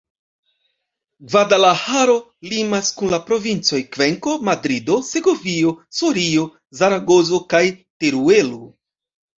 Gvadalaĥaro 1.33 2.15
limas 2.53 2.89
kun 3.01 3.13
la 3.17 3.21
provincoj 3.29 3.83
Kvenko, 3.99 4.35
Madrido, 4.49 4.99
Segovio, 5.13 5.77
Sorio, 6.01 6.51
Zaragozo 6.83 7.45
kaj 7.55 7.67
Teruelo. 7.79 8.65